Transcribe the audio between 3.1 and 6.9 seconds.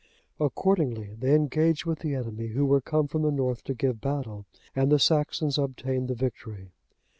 the north to give battle, and the Saxons obtained the victory.